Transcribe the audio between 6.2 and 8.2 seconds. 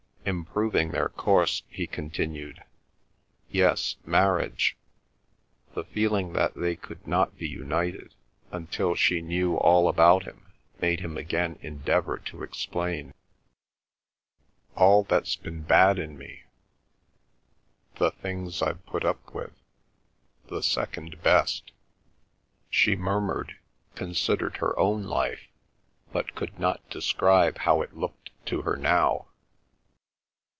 that they could not be united